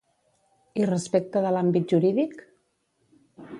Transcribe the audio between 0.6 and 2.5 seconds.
I respecte de l'àmbit jurídic?